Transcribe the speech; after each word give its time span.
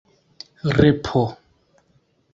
repo 0.79 1.23